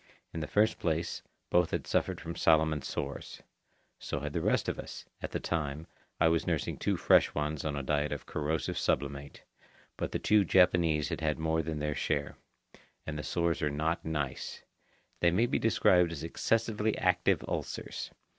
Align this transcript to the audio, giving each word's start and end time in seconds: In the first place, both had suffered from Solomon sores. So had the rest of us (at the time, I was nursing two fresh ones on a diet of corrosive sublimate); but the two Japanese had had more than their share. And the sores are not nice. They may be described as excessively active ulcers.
In 0.33 0.39
the 0.39 0.47
first 0.47 0.79
place, 0.79 1.21
both 1.51 1.69
had 1.69 1.85
suffered 1.85 2.19
from 2.19 2.35
Solomon 2.35 2.81
sores. 2.81 3.43
So 3.99 4.21
had 4.21 4.33
the 4.33 4.41
rest 4.41 4.67
of 4.67 4.79
us 4.79 5.05
(at 5.21 5.29
the 5.29 5.39
time, 5.39 5.85
I 6.19 6.27
was 6.27 6.47
nursing 6.47 6.77
two 6.77 6.97
fresh 6.97 7.35
ones 7.35 7.63
on 7.63 7.75
a 7.75 7.83
diet 7.83 8.11
of 8.11 8.25
corrosive 8.25 8.79
sublimate); 8.79 9.43
but 9.97 10.11
the 10.11 10.17
two 10.17 10.43
Japanese 10.43 11.09
had 11.09 11.21
had 11.21 11.37
more 11.37 11.61
than 11.61 11.77
their 11.77 11.93
share. 11.93 12.35
And 13.05 13.15
the 13.15 13.21
sores 13.21 13.61
are 13.61 13.69
not 13.69 14.03
nice. 14.03 14.63
They 15.19 15.29
may 15.29 15.45
be 15.45 15.59
described 15.59 16.11
as 16.11 16.23
excessively 16.23 16.97
active 16.97 17.43
ulcers. 17.47 18.09